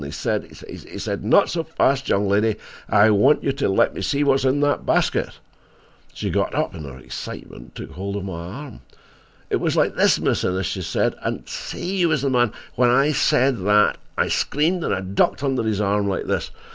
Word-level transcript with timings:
He 0.03 0.09
said—he 0.09 0.97
said—'Not 0.97 1.47
so 1.51 1.63
fast, 1.63 2.09
young 2.09 2.27
lady; 2.27 2.55
I 2.89 3.11
want 3.11 3.43
you 3.43 3.51
to 3.51 3.69
let 3.69 3.93
me 3.93 4.01
see 4.01 4.23
what's 4.23 4.43
in 4.45 4.59
that 4.61 4.83
basket.'" 4.83 5.37
She 6.11 6.31
got 6.31 6.55
up 6.55 6.73
in 6.73 6.85
her 6.85 6.97
excitement 6.97 7.61
and 7.61 7.75
took 7.75 7.91
hold 7.91 8.15
of 8.15 8.25
my 8.25 8.33
arm. 8.47 8.79
"It 9.51 9.57
was 9.57 9.77
like 9.77 9.93
this, 9.95 10.19
Miss 10.19 10.43
Innes," 10.43 10.65
she 10.65 10.81
said, 10.81 11.13
"and 11.21 11.47
say 11.47 11.83
you 11.85 12.09
was 12.09 12.23
the 12.23 12.31
man. 12.31 12.51
When 12.73 12.89
he 13.03 13.13
said 13.13 13.57
that, 13.65 13.99
I 14.17 14.27
screamed 14.29 14.83
and 14.83 15.13
ducked 15.13 15.43
under 15.43 15.61
his 15.61 15.79
arm 15.79 16.07
like 16.07 16.25
this. 16.25 16.49